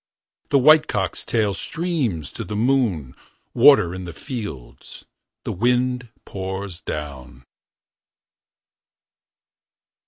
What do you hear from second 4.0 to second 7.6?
the fields. The wind pours down.